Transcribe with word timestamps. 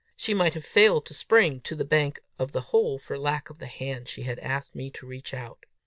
She 0.17 0.33
might 0.33 0.55
have 0.55 0.65
failed 0.65 1.05
to 1.05 1.13
spring 1.13 1.61
to 1.61 1.75
the 1.75 1.85
bank 1.85 2.21
of 2.39 2.53
the 2.53 2.61
hole 2.73 2.97
for 2.97 3.19
lack 3.19 3.51
of 3.51 3.59
the 3.59 3.67
hand 3.67 4.09
she 4.09 4.23
had 4.23 4.39
asked 4.39 4.73
me 4.73 4.89
to 4.89 5.05
reach 5.05 5.31
out! 5.31 5.67